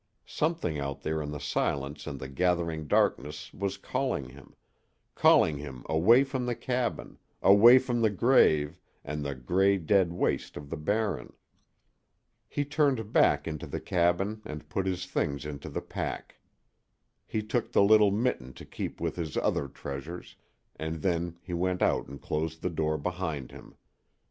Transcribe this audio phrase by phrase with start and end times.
[0.25, 4.55] Something out there in the silence and the gathering darkness was calling him
[5.13, 10.57] calling him away from the cabin, away from the grave, and the gray, dead waste
[10.57, 11.33] of the Barren.
[12.47, 16.39] He turned back into the cabin and put his things into the pack.
[17.27, 20.35] He took the little mitten to keep with his other treasures,
[20.77, 23.75] and then he went out and closed the door behind him.